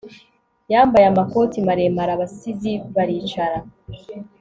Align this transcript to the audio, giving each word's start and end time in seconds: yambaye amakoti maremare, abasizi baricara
yambaye 0.73 1.05
amakoti 1.11 1.57
maremare, 1.67 2.11
abasizi 2.13 2.71
baricara 2.95 3.59